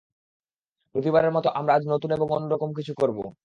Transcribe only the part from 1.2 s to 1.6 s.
মতো